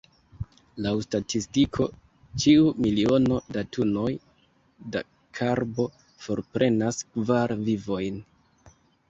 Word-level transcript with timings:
Laŭ 0.83 0.93
statistiko, 1.07 1.85
ĉiu 2.43 2.71
miliono 2.85 3.37
da 3.57 3.63
tunoj 3.77 4.07
da 4.97 5.03
karbo 5.41 5.87
forprenas 6.25 7.03
kvar 7.13 7.57
vivojn. 7.71 8.21